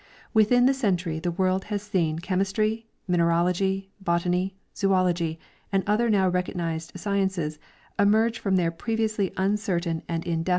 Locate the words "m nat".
10.39-10.49